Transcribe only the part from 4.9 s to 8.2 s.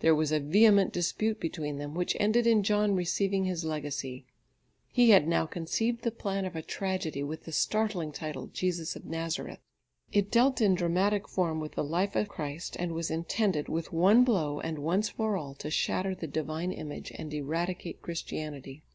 had now conceived the plan of a tragedy with the startling